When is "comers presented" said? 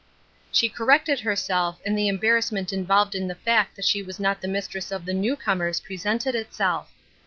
5.35-6.33